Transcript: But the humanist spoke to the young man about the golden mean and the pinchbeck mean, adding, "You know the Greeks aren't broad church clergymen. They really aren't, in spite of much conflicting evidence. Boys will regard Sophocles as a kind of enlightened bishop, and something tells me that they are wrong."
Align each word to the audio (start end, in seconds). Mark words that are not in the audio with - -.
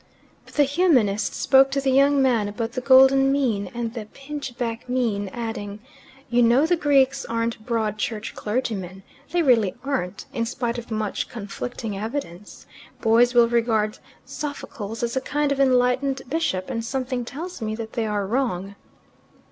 But 0.45 0.55
the 0.55 0.63
humanist 0.63 1.35
spoke 1.35 1.69
to 1.69 1.79
the 1.79 1.91
young 1.91 2.23
man 2.23 2.47
about 2.47 2.71
the 2.71 2.81
golden 2.81 3.31
mean 3.31 3.69
and 3.75 3.93
the 3.93 4.05
pinchbeck 4.11 4.89
mean, 4.89 5.27
adding, 5.31 5.77
"You 6.27 6.41
know 6.41 6.65
the 6.65 6.75
Greeks 6.75 7.23
aren't 7.23 7.63
broad 7.67 7.99
church 7.99 8.33
clergymen. 8.33 9.03
They 9.31 9.43
really 9.43 9.75
aren't, 9.83 10.25
in 10.33 10.47
spite 10.47 10.79
of 10.79 10.89
much 10.89 11.29
conflicting 11.29 11.99
evidence. 11.99 12.65
Boys 12.99 13.35
will 13.35 13.47
regard 13.47 13.99
Sophocles 14.25 15.03
as 15.03 15.15
a 15.15 15.21
kind 15.21 15.51
of 15.51 15.59
enlightened 15.59 16.23
bishop, 16.27 16.71
and 16.71 16.83
something 16.83 17.23
tells 17.23 17.61
me 17.61 17.75
that 17.75 17.93
they 17.93 18.07
are 18.07 18.25
wrong." 18.25 18.73